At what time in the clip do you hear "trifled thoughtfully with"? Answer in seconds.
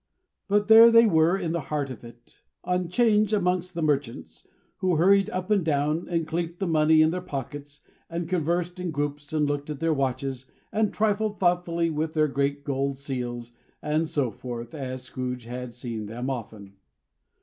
10.91-12.13